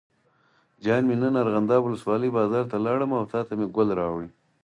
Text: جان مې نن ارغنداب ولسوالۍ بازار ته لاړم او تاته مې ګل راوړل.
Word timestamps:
جان 0.83 1.01
مې 1.07 1.15
نن 1.21 1.33
ارغنداب 1.43 1.81
ولسوالۍ 1.83 2.29
بازار 2.37 2.65
ته 2.71 2.77
لاړم 2.85 3.11
او 3.19 3.23
تاته 3.31 3.53
مې 3.59 3.67
ګل 3.75 3.89
راوړل. 3.99 4.29